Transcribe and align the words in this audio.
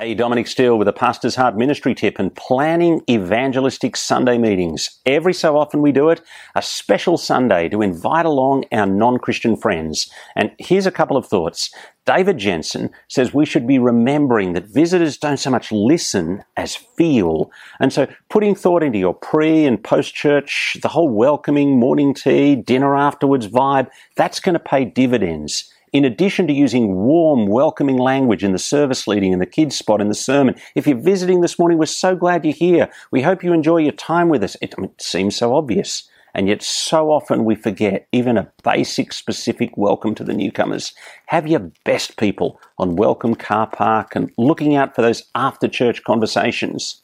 Hey, 0.00 0.14
Dominic 0.14 0.46
Steele 0.46 0.78
with 0.78 0.88
a 0.88 0.94
Pastor's 0.94 1.34
Heart 1.34 1.58
ministry 1.58 1.94
tip 1.94 2.18
and 2.18 2.34
planning 2.34 3.02
evangelistic 3.10 3.98
Sunday 3.98 4.38
meetings. 4.38 4.98
Every 5.04 5.34
so 5.34 5.58
often 5.58 5.82
we 5.82 5.92
do 5.92 6.08
it, 6.08 6.22
a 6.54 6.62
special 6.62 7.18
Sunday 7.18 7.68
to 7.68 7.82
invite 7.82 8.24
along 8.24 8.64
our 8.72 8.86
non-Christian 8.86 9.58
friends. 9.58 10.10
And 10.36 10.52
here's 10.56 10.86
a 10.86 10.90
couple 10.90 11.18
of 11.18 11.26
thoughts. 11.26 11.70
David 12.06 12.38
Jensen 12.38 12.88
says 13.08 13.34
we 13.34 13.44
should 13.44 13.66
be 13.66 13.78
remembering 13.78 14.54
that 14.54 14.72
visitors 14.72 15.18
don't 15.18 15.36
so 15.36 15.50
much 15.50 15.70
listen 15.70 16.44
as 16.56 16.76
feel. 16.76 17.50
And 17.78 17.92
so 17.92 18.06
putting 18.30 18.54
thought 18.54 18.82
into 18.82 18.98
your 18.98 19.12
pre 19.12 19.66
and 19.66 19.84
post 19.84 20.14
church, 20.14 20.78
the 20.80 20.88
whole 20.88 21.10
welcoming 21.10 21.78
morning 21.78 22.14
tea, 22.14 22.56
dinner 22.56 22.96
afterwards 22.96 23.48
vibe, 23.48 23.88
that's 24.16 24.40
going 24.40 24.54
to 24.54 24.60
pay 24.60 24.86
dividends 24.86 25.70
in 25.92 26.04
addition 26.04 26.46
to 26.46 26.52
using 26.52 26.94
warm, 26.94 27.46
welcoming 27.46 27.96
language 27.96 28.44
in 28.44 28.52
the 28.52 28.58
service 28.58 29.06
leading 29.06 29.32
and 29.32 29.42
the 29.42 29.46
kids 29.46 29.76
spot 29.76 30.00
in 30.00 30.08
the 30.08 30.14
sermon, 30.14 30.54
if 30.74 30.86
you're 30.86 30.96
visiting 30.96 31.40
this 31.40 31.58
morning, 31.58 31.78
we're 31.78 31.86
so 31.86 32.14
glad 32.14 32.44
you're 32.44 32.54
here. 32.54 32.88
We 33.10 33.22
hope 33.22 33.42
you 33.42 33.52
enjoy 33.52 33.78
your 33.78 33.92
time 33.92 34.28
with 34.28 34.44
us. 34.44 34.56
It, 34.60 34.74
it 34.78 35.02
seems 35.02 35.36
so 35.36 35.54
obvious. 35.54 36.08
And 36.32 36.46
yet, 36.46 36.62
so 36.62 37.10
often 37.10 37.44
we 37.44 37.56
forget 37.56 38.06
even 38.12 38.38
a 38.38 38.50
basic, 38.62 39.12
specific 39.12 39.76
welcome 39.76 40.14
to 40.14 40.24
the 40.24 40.32
newcomers. 40.32 40.94
Have 41.26 41.48
your 41.48 41.70
best 41.84 42.16
people 42.18 42.60
on 42.78 42.94
welcome 42.94 43.34
car 43.34 43.66
park 43.66 44.14
and 44.14 44.30
looking 44.38 44.76
out 44.76 44.94
for 44.94 45.02
those 45.02 45.24
after 45.34 45.66
church 45.66 46.04
conversations. 46.04 47.02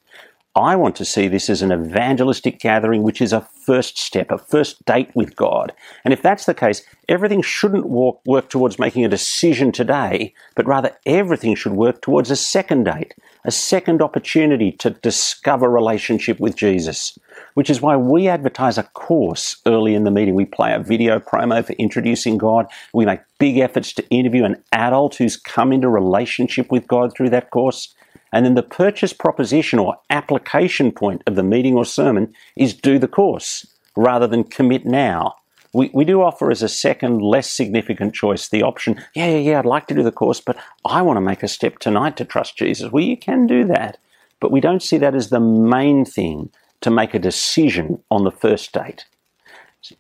I 0.57 0.75
want 0.75 0.97
to 0.97 1.05
see 1.05 1.29
this 1.29 1.51
as 1.51 1.61
an 1.61 1.71
evangelistic 1.71 2.59
gathering, 2.61 3.03
which 3.03 3.21
is 3.21 3.35
a 3.35 3.43
first 3.43 3.99
step, 3.99 4.31
a 4.31 4.39
first 4.39 4.83
date 4.87 5.11
with 5.15 5.37
God. 5.37 5.71
And 6.03 6.15
if 6.15 6.23
that's 6.23 6.47
the 6.47 6.55
case, 6.55 6.83
everything 7.11 7.43
shouldn't 7.43 7.85
walk, 7.85 8.23
work 8.25 8.49
towards 8.49 8.79
making 8.79 9.05
a 9.05 9.09
decision 9.09 9.71
today, 9.71 10.33
but 10.55 10.67
rather 10.67 10.97
everything 11.05 11.57
should 11.57 11.73
work 11.73 12.01
towards 12.01 12.31
a 12.31 12.37
second 12.37 12.85
date, 12.85 13.15
a 13.45 13.51
second 13.51 14.01
opportunity 14.01 14.73
to 14.73 14.89
discover 14.89 15.69
relationship 15.69 16.41
with 16.41 16.57
Jesus. 16.57 17.19
Which 17.53 17.69
is 17.69 17.83
why 17.83 17.99
we 17.99 18.27
advertise 18.27 18.79
a 18.79 18.85
course 18.85 19.57
early 19.67 19.95
in 19.95 20.05
the 20.05 20.11
meeting. 20.11 20.35
We 20.35 20.47
play 20.47 20.73
a 20.73 20.79
video 20.79 21.19
promo 21.19 21.67
for 21.67 21.75
introducing 21.75 22.39
God. 22.39 22.67
We 22.95 23.05
make 23.05 23.21
big 23.39 23.59
efforts 23.59 23.93
to 23.93 24.09
interview 24.09 24.45
an 24.45 24.63
adult 24.73 25.17
who's 25.17 25.37
come 25.37 25.71
into 25.71 25.91
relationship 25.91 26.73
with 26.73 26.87
God 26.87 27.15
through 27.15 27.29
that 27.31 27.51
course. 27.51 27.95
And 28.33 28.45
then 28.45 28.55
the 28.55 28.63
purchase 28.63 29.13
proposition 29.13 29.79
or 29.79 29.97
application 30.11 30.93
point 30.93 31.23
of 31.27 31.37
the 31.37 31.43
meeting 31.43 31.75
or 31.75 31.85
sermon 31.85 32.35
is 32.57 32.75
do 32.75 32.99
the 32.99 33.09
course 33.09 33.67
rather 33.97 34.27
than 34.27 34.45
commit 34.45 34.85
now. 34.85 35.37
We, 35.73 35.91
we 35.93 36.05
do 36.05 36.23
offer 36.23 36.51
as 36.51 36.63
a 36.63 36.69
second, 36.69 37.21
less 37.21 37.51
significant 37.51 38.15
choice 38.15 38.49
the 38.49 38.63
option, 38.63 39.03
yeah, 39.15 39.29
yeah, 39.29 39.39
yeah, 39.39 39.59
I'd 39.59 39.67
like 39.67 39.87
to 39.89 39.95
do 39.95 40.03
the 40.03 40.13
course, 40.13 40.41
but 40.41 40.57
I 40.85 41.03
want 41.03 41.19
to 41.19 41.21
make 41.21 41.43
a 41.43 41.49
step 41.49 41.79
tonight 41.79 42.17
to 42.17 42.25
trust 42.25 42.57
Jesus. 42.57 42.91
Well, 42.91 43.05
you 43.05 43.17
can 43.17 43.47
do 43.47 43.65
that, 43.67 43.99
but 44.41 44.51
we 44.51 44.61
don't 44.61 44.83
see 44.83 44.97
that 44.99 45.15
as 45.15 45.29
the 45.29 45.41
main 45.41 46.05
thing 46.05 46.51
to 46.81 46.91
make 46.91 47.15
a 47.15 47.19
decision 47.19 48.03
on 48.11 48.25
the 48.25 48.31
first 48.31 48.73
date. 48.73 49.05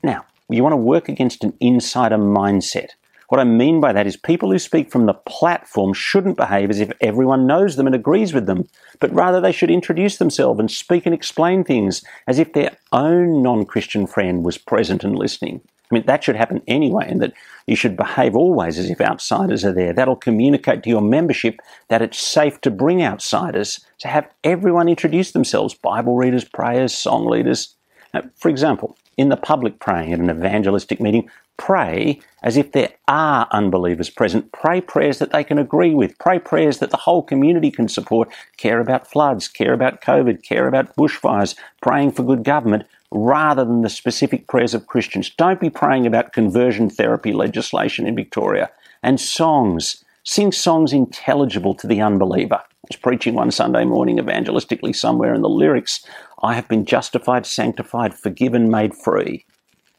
Now, 0.02 0.24
you 0.48 0.62
want 0.62 0.72
to 0.72 0.78
work 0.78 1.08
against 1.08 1.44
an 1.44 1.52
insider 1.60 2.16
mindset. 2.16 2.90
What 3.28 3.40
I 3.40 3.44
mean 3.44 3.80
by 3.80 3.92
that 3.92 4.06
is 4.06 4.16
people 4.16 4.52
who 4.52 4.58
speak 4.58 4.90
from 4.90 5.06
the 5.06 5.14
platform 5.14 5.92
shouldn't 5.92 6.36
behave 6.36 6.70
as 6.70 6.80
if 6.80 6.92
everyone 7.00 7.46
knows 7.46 7.76
them 7.76 7.86
and 7.86 7.94
agrees 7.94 8.32
with 8.32 8.46
them, 8.46 8.68
but 9.00 9.12
rather 9.12 9.40
they 9.40 9.52
should 9.52 9.70
introduce 9.70 10.18
themselves 10.18 10.60
and 10.60 10.70
speak 10.70 11.06
and 11.06 11.14
explain 11.14 11.64
things 11.64 12.04
as 12.26 12.38
if 12.38 12.52
their 12.52 12.76
own 12.92 13.42
non 13.42 13.64
Christian 13.64 14.06
friend 14.06 14.44
was 14.44 14.58
present 14.58 15.02
and 15.02 15.18
listening. 15.18 15.60
I 15.90 15.94
mean, 15.94 16.06
that 16.06 16.24
should 16.24 16.36
happen 16.36 16.62
anyway, 16.66 17.06
and 17.08 17.22
that 17.22 17.32
you 17.66 17.76
should 17.76 17.96
behave 17.96 18.34
always 18.34 18.76
as 18.76 18.90
if 18.90 19.00
outsiders 19.00 19.64
are 19.64 19.72
there. 19.72 19.92
That'll 19.92 20.16
communicate 20.16 20.82
to 20.82 20.90
your 20.90 21.00
membership 21.00 21.60
that 21.88 22.02
it's 22.02 22.18
safe 22.18 22.60
to 22.62 22.70
bring 22.72 23.02
outsiders, 23.02 23.84
to 24.00 24.08
have 24.08 24.28
everyone 24.42 24.88
introduce 24.88 25.30
themselves 25.30 25.74
Bible 25.74 26.16
readers, 26.16 26.44
prayers, 26.44 26.92
song 26.92 27.26
leaders. 27.26 27.74
Now, 28.12 28.22
for 28.36 28.48
example, 28.48 28.96
in 29.16 29.28
the 29.28 29.36
public 29.36 29.78
praying 29.80 30.12
at 30.12 30.20
an 30.20 30.30
evangelistic 30.30 31.00
meeting, 31.00 31.28
pray 31.56 32.20
as 32.42 32.56
if 32.56 32.72
there 32.72 32.92
are 33.08 33.48
unbelievers 33.50 34.10
present. 34.10 34.52
Pray 34.52 34.80
prayers 34.80 35.18
that 35.18 35.32
they 35.32 35.42
can 35.42 35.58
agree 35.58 35.94
with. 35.94 36.18
Pray 36.18 36.38
prayers 36.38 36.78
that 36.78 36.90
the 36.90 36.96
whole 36.96 37.22
community 37.22 37.70
can 37.70 37.88
support. 37.88 38.28
Care 38.56 38.80
about 38.80 39.06
floods, 39.06 39.48
care 39.48 39.72
about 39.72 40.02
COVID, 40.02 40.42
care 40.42 40.68
about 40.68 40.94
bushfires, 40.96 41.56
praying 41.80 42.12
for 42.12 42.22
good 42.22 42.44
government 42.44 42.86
rather 43.10 43.64
than 43.64 43.82
the 43.82 43.88
specific 43.88 44.46
prayers 44.48 44.74
of 44.74 44.86
Christians. 44.86 45.30
Don't 45.30 45.60
be 45.60 45.70
praying 45.70 46.06
about 46.06 46.32
conversion 46.32 46.90
therapy 46.90 47.32
legislation 47.32 48.06
in 48.06 48.14
Victoria 48.14 48.70
and 49.02 49.20
songs. 49.20 50.04
Sing 50.24 50.50
songs 50.52 50.92
intelligible 50.92 51.74
to 51.76 51.86
the 51.86 52.00
unbeliever. 52.00 52.60
Was 52.88 52.96
preaching 52.96 53.34
one 53.34 53.50
Sunday 53.50 53.84
morning 53.84 54.18
evangelistically 54.18 54.94
somewhere 54.94 55.34
in 55.34 55.42
the 55.42 55.48
lyrics, 55.48 56.06
I 56.42 56.54
have 56.54 56.68
been 56.68 56.84
justified, 56.84 57.44
sanctified, 57.44 58.14
forgiven, 58.14 58.70
made 58.70 58.94
free. 58.94 59.44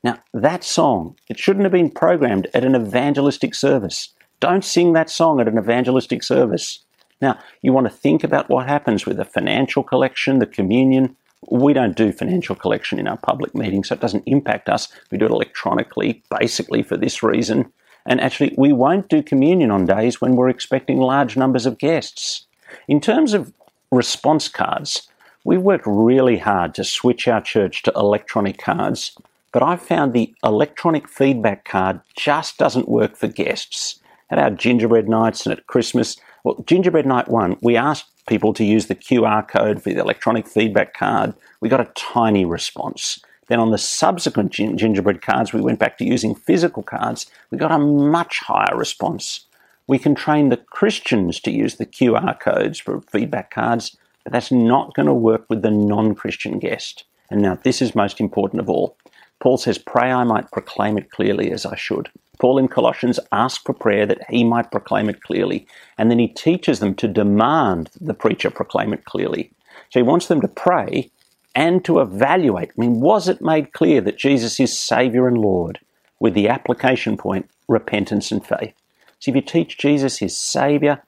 Now, 0.04 0.20
that 0.34 0.64
song, 0.64 1.18
it 1.30 1.38
shouldn't 1.38 1.66
have 1.66 1.74
been 1.74 1.92
programmed 1.92 2.48
at 2.54 2.64
an 2.64 2.76
evangelistic 2.76 3.56
service. 3.56 4.14
Don't 4.40 4.64
sing 4.64 4.94
that 4.94 5.10
song 5.10 5.42
at 5.42 5.50
an 5.50 5.58
evangelistic 5.58 6.24
service. 6.24 6.86
Now, 7.20 7.38
you 7.62 7.74
want 7.74 7.88
to 7.88 7.94
think 7.94 8.24
about 8.24 8.50
what 8.50 8.68
happens 8.68 9.06
with 9.06 9.18
the 9.18 9.26
financial 9.26 9.84
collection, 9.84 10.40
the 10.40 10.46
communion. 10.46 11.18
We 11.52 11.74
don't 11.74 11.98
do 11.98 12.14
financial 12.14 12.56
collection 12.56 13.00
in 13.00 13.08
our 13.08 13.18
public 13.18 13.54
meetings, 13.54 13.90
so 13.90 13.96
it 13.96 14.02
doesn't 14.02 14.24
impact 14.28 14.70
us. 14.70 14.88
We 15.12 15.18
do 15.18 15.26
it 15.26 15.32
electronically, 15.32 16.24
basically 16.40 16.84
for 16.84 16.96
this 16.96 17.22
reason. 17.22 17.74
And 18.06 18.22
actually, 18.22 18.56
we 18.58 18.72
won't 18.72 19.10
do 19.10 19.22
communion 19.22 19.72
on 19.72 19.86
days 19.86 20.22
when 20.22 20.38
we're 20.38 20.48
expecting 20.48 21.00
large 21.00 21.36
numbers 21.36 21.66
of 21.66 21.80
guests. 21.80 22.47
In 22.88 23.02
terms 23.02 23.34
of 23.34 23.54
response 23.92 24.48
cards, 24.48 25.08
we 25.44 25.58
worked 25.58 25.86
really 25.88 26.38
hard 26.38 26.76
to 26.76 26.84
switch 26.84 27.28
our 27.28 27.42
church 27.42 27.84
to 27.84 27.94
electronic 27.96 28.58
cards 28.58 29.18
but 29.58 29.64
I've 29.64 29.82
found 29.82 30.14
the 30.14 30.32
electronic 30.44 31.08
feedback 31.08 31.66
card 31.66 32.02
just 32.16 32.60
doesn't 32.60 32.88
work 32.88 33.16
for 33.16 33.28
guests. 33.28 34.00
At 34.30 34.38
our 34.38 34.52
gingerbread 34.52 35.10
nights 35.10 35.48
and 35.48 35.58
at 35.58 35.66
Christmas, 35.66 36.18
well, 36.44 36.64
gingerbread 36.68 37.08
night 37.08 37.28
one, 37.28 37.58
we 37.62 37.76
asked 37.76 38.06
people 38.28 38.54
to 38.54 38.64
use 38.64 38.86
the 38.86 38.94
QR 38.94 39.48
code 39.48 39.82
for 39.82 39.90
the 39.90 40.00
electronic 40.00 40.48
feedback 40.48 40.94
card. 40.94 41.34
We 41.60 41.70
got 41.70 41.80
a 41.80 41.92
tiny 41.96 42.46
response. 42.46 43.20
Then 43.48 43.60
on 43.60 43.72
the 43.72 43.80
subsequent 43.80 44.52
gingerbread 44.52 45.24
cards, 45.24 45.54
we 45.54 45.62
went 45.62 45.80
back 45.80 45.98
to 45.98 46.06
using 46.06 46.36
physical 46.36 46.84
cards. 46.84 47.26
We 47.50 47.58
got 47.58 47.72
a 47.72 47.80
much 47.80 48.40
higher 48.42 48.78
response. 48.78 49.47
We 49.88 49.98
can 49.98 50.16
train 50.16 50.50
the 50.50 50.58
Christians 50.58 51.40
to 51.42 51.52
use 51.52 51.76
the 51.76 51.86
QR 51.86 52.38
codes 52.40 52.78
for 52.80 53.02
feedback 53.02 53.52
cards, 53.52 53.98
but 54.24 54.34
that's 54.34 54.52
not 54.52 54.94
going 54.94 55.06
to 55.06 55.14
work 55.14 55.46
with 55.50 55.62
the 55.62 55.72
non 55.72 56.14
Christian 56.14 56.60
guest. 56.60 57.06
And 57.30 57.42
now, 57.42 57.58
this 57.64 57.82
is 57.82 57.96
most 57.96 58.20
important 58.20 58.62
of 58.62 58.70
all. 58.70 58.98
Paul 59.40 59.58
says, 59.58 59.78
Pray 59.78 60.12
I 60.12 60.24
might 60.24 60.52
proclaim 60.52 60.98
it 60.98 61.12
clearly 61.12 61.52
as 61.52 61.66
I 61.66 61.76
should. 61.76 62.10
Paul 62.40 62.58
in 62.58 62.68
Colossians 62.68 63.20
asks 63.32 63.64
for 63.64 63.74
prayer 63.74 64.06
that 64.06 64.30
he 64.30 64.44
might 64.44 64.72
proclaim 64.72 65.10
it 65.10 65.22
clearly, 65.22 65.68
and 65.98 66.12
then 66.12 66.20
he 66.20 66.28
teaches 66.28 66.80
them 66.80 66.94
to 66.96 67.08
demand 67.08 67.90
the 68.00 68.14
preacher 68.14 68.50
proclaim 68.50 68.94
it 68.94 69.06
clearly. 69.06 69.52
So 69.90 70.00
he 70.00 70.04
wants 70.04 70.28
them 70.28 70.42
to 70.42 70.48
pray 70.48 71.10
and 71.56 71.84
to 71.86 72.00
evaluate. 72.00 72.70
I 72.70 72.82
mean, 72.82 73.00
was 73.00 73.28
it 73.28 73.42
made 73.42 73.74
clear 73.74 74.02
that 74.02 74.18
Jesus 74.18 74.60
is 74.60 74.78
Saviour 74.78 75.28
and 75.28 75.38
Lord 75.38 75.80
with 76.20 76.34
the 76.34 76.50
application 76.50 77.18
point, 77.18 77.50
repentance 77.68 78.32
and 78.32 78.46
faith? 78.46 78.74
So 79.20 79.32
if 79.32 79.36
you 79.36 79.42
teach 79.42 79.78
Jesus 79.78 80.22
is 80.22 80.38
Saviour 80.38 81.04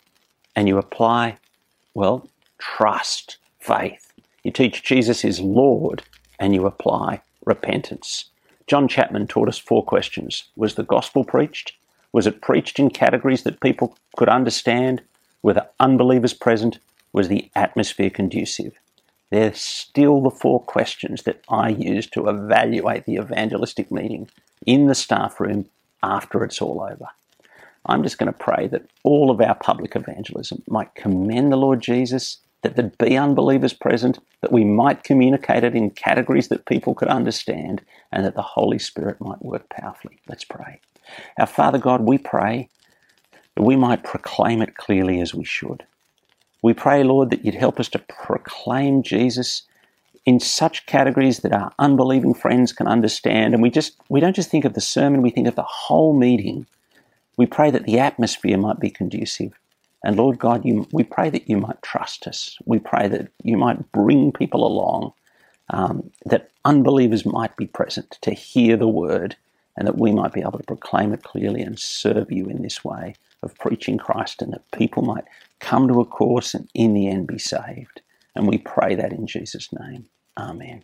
and 0.55 0.67
you 0.67 0.77
apply, 0.77 1.37
well, 1.93 2.27
trust, 2.57 3.37
faith. 3.59 4.13
You 4.43 4.51
teach 4.51 4.83
Jesus 4.83 5.23
is 5.23 5.39
Lord 5.39 6.03
and 6.39 6.55
you 6.55 6.65
apply 6.65 7.21
repentance. 7.45 8.25
John 8.67 8.87
Chapman 8.87 9.27
taught 9.27 9.47
us 9.47 9.57
four 9.57 9.83
questions. 9.83 10.45
Was 10.55 10.75
the 10.75 10.83
gospel 10.83 11.23
preached? 11.23 11.73
Was 12.11 12.27
it 12.27 12.41
preached 12.41 12.79
in 12.79 12.89
categories 12.89 13.43
that 13.43 13.61
people 13.61 13.95
could 14.15 14.29
understand? 14.29 15.01
Were 15.43 15.53
the 15.53 15.69
unbelievers 15.79 16.33
present? 16.33 16.79
Was 17.13 17.27
the 17.27 17.49
atmosphere 17.55 18.09
conducive? 18.09 18.73
They're 19.31 19.53
still 19.53 20.21
the 20.21 20.31
four 20.31 20.61
questions 20.61 21.23
that 21.23 21.43
I 21.49 21.69
use 21.69 22.07
to 22.11 22.27
evaluate 22.27 23.05
the 23.05 23.15
evangelistic 23.15 23.91
meeting 23.91 24.29
in 24.65 24.87
the 24.87 24.95
staff 24.95 25.39
room 25.39 25.67
after 26.01 26.43
it's 26.43 26.61
all 26.61 26.81
over. 26.81 27.07
I'm 27.85 28.03
just 28.03 28.17
going 28.17 28.31
to 28.31 28.37
pray 28.37 28.67
that 28.67 28.85
all 29.03 29.31
of 29.31 29.41
our 29.41 29.55
public 29.55 29.95
evangelism 29.95 30.63
might 30.67 30.95
commend 30.95 31.51
the 31.51 31.57
Lord 31.57 31.81
Jesus 31.81 32.39
that 32.61 32.75
there'd 32.75 32.97
be 32.97 33.17
unbelievers 33.17 33.73
present, 33.73 34.19
that 34.41 34.51
we 34.51 34.63
might 34.63 35.03
communicate 35.03 35.63
it 35.63 35.75
in 35.75 35.89
categories 35.91 36.49
that 36.49 36.65
people 36.65 36.93
could 36.93 37.07
understand, 37.07 37.81
and 38.11 38.25
that 38.25 38.35
the 38.35 38.41
Holy 38.41 38.79
Spirit 38.79 39.19
might 39.21 39.41
work 39.41 39.69
powerfully. 39.69 40.19
Let's 40.27 40.43
pray. 40.43 40.81
Our 41.39 41.47
Father 41.47 41.77
God, 41.77 42.01
we 42.01 42.17
pray 42.17 42.69
that 43.55 43.63
we 43.63 43.75
might 43.75 44.03
proclaim 44.03 44.61
it 44.61 44.75
clearly 44.75 45.21
as 45.21 45.33
we 45.33 45.45
should. 45.45 45.85
We 46.61 46.73
pray, 46.73 47.03
Lord, 47.03 47.29
that 47.29 47.45
you'd 47.45 47.55
help 47.55 47.79
us 47.79 47.87
to 47.89 47.99
proclaim 47.99 49.03
Jesus 49.03 49.63
in 50.25 50.39
such 50.39 50.85
categories 50.85 51.39
that 51.39 51.53
our 51.53 51.71
unbelieving 51.79 52.33
friends 52.33 52.73
can 52.73 52.87
understand. 52.87 53.53
And 53.53 53.63
we 53.63 53.69
just 53.69 53.95
we 54.09 54.19
don't 54.19 54.35
just 54.35 54.51
think 54.51 54.65
of 54.65 54.73
the 54.73 54.81
sermon, 54.81 55.21
we 55.21 55.29
think 55.29 55.47
of 55.47 55.55
the 55.55 55.63
whole 55.63 56.13
meeting. 56.13 56.67
We 57.39 57.47
pray 57.47 57.71
that 57.71 57.85
the 57.85 57.99
atmosphere 57.99 58.59
might 58.59 58.81
be 58.81 58.91
conducive 58.91 59.53
And 60.03 60.17
Lord 60.17 60.39
God, 60.39 60.65
you, 60.65 60.87
we 60.93 61.03
pray 61.05 61.29
that 61.31 61.49
you 61.49 61.57
might 61.57 61.81
trust 61.83 62.27
us. 62.27 62.57
We 62.65 62.79
pray 62.79 63.09
that 63.09 63.29
you 63.43 63.57
might 63.57 63.91
bring 63.93 64.33
people 64.33 64.67
along, 64.67 65.13
um, 65.71 66.11
that 66.25 66.51
unbelievers 66.65 67.25
might 67.25 67.55
be 67.57 67.67
present 67.67 68.17
to 68.21 68.31
hear 68.33 68.77
the 68.77 68.87
word, 68.87 69.37
and 69.77 69.87
that 69.87 69.97
we 69.99 70.11
might 70.11 70.33
be 70.33 70.41
able 70.41 70.59
to 70.59 70.65
proclaim 70.65 71.13
it 71.13 71.23
clearly 71.23 71.61
and 71.61 71.79
serve 71.79 72.31
you 72.31 72.47
in 72.47 72.63
this 72.63 72.83
way 72.85 73.15
of 73.43 73.55
preaching 73.55 73.97
Christ, 73.97 74.41
and 74.41 74.53
that 74.53 74.71
people 74.71 75.03
might 75.03 75.25
come 75.59 75.87
to 75.87 76.01
a 76.01 76.05
course 76.05 76.53
and 76.53 76.69
in 76.75 76.93
the 76.93 77.07
end 77.09 77.27
be 77.27 77.39
saved. 77.39 78.01
And 78.35 78.47
we 78.47 78.59
pray 78.59 78.95
that 78.95 79.13
in 79.13 79.27
Jesus' 79.27 79.69
name. 79.73 80.07
Amen. 80.37 80.83